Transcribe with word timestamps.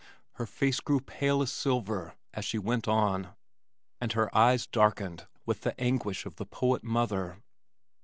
Her 0.37 0.47
face 0.47 0.79
grew 0.79 0.99
pale 0.99 1.43
as 1.43 1.51
silver 1.51 2.15
as 2.33 2.43
she 2.43 2.57
went 2.57 2.87
on 2.87 3.35
and 3.99 4.13
her 4.13 4.35
eyes 4.35 4.65
darkened 4.65 5.27
with 5.45 5.61
the 5.61 5.79
anguish 5.79 6.25
of 6.25 6.37
the 6.37 6.45
poet 6.47 6.83
mother. 6.83 7.43